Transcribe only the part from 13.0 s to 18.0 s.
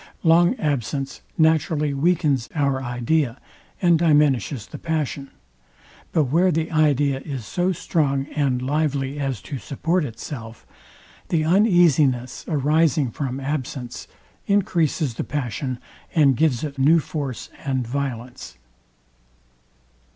from absence, encreases the passion and gives it new force and